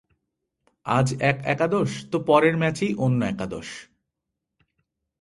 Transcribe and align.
আজ 0.85 1.07
এক 1.21 1.37
একাদশ 1.45 1.89
তো 2.11 2.17
পরের 2.19 2.55
ম্যাচেই 2.57 2.93
অন্য 2.95 3.19
একাদশ। 3.25 3.67